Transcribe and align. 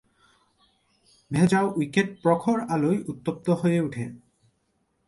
ভেজা 1.31 1.61
উইকেট 1.75 2.07
প্রখর 2.21 2.57
আলোয় 2.69 2.99
উত্তপ্ত 3.07 3.47
হয়ে 3.61 3.79
উঠে। 3.81 4.05